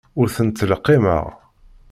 [0.19, 1.25] Ur ten-ttleqqimeɣ.